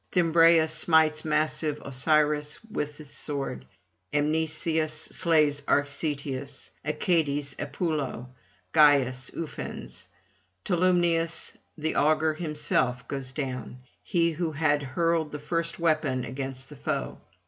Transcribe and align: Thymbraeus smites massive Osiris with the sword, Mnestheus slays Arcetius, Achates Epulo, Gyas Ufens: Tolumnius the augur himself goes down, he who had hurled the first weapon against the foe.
Thymbraeus 0.11 0.71
smites 0.71 1.23
massive 1.23 1.79
Osiris 1.85 2.57
with 2.71 2.97
the 2.97 3.05
sword, 3.05 3.65
Mnestheus 4.11 4.93
slays 5.13 5.61
Arcetius, 5.69 6.71
Achates 6.83 7.53
Epulo, 7.59 8.25
Gyas 8.73 9.29
Ufens: 9.35 10.05
Tolumnius 10.65 11.53
the 11.77 11.93
augur 11.93 12.33
himself 12.33 13.07
goes 13.07 13.31
down, 13.31 13.77
he 14.01 14.31
who 14.31 14.53
had 14.53 14.81
hurled 14.81 15.31
the 15.31 15.37
first 15.37 15.77
weapon 15.77 16.25
against 16.25 16.69
the 16.69 16.77
foe. 16.77 17.19